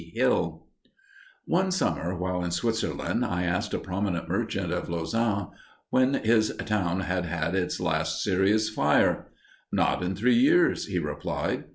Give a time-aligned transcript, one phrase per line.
[0.15, 0.65] HILL
[1.45, 5.49] One summer, while in Switzerland, I asked a prominent merchant of Lausanne,
[5.91, 9.27] when his town had had its last serious fire.
[9.71, 11.65] "Not in three years," he replied.